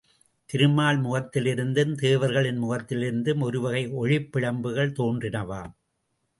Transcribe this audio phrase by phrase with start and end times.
[0.49, 5.73] திருமால் முகத்திலிருந்தும், தேவர்களின் முகத்திலிருந்தும் ஒருவகை ஒளிப்பிழம்புகள் தோன்றினவாம்.